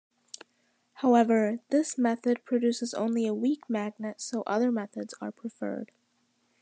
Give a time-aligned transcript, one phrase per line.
[0.93, 5.91] However, this method produces only a weak magnet so other methods are preferred.